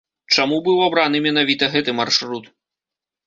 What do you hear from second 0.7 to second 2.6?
абраны менавіта гэты маршрут?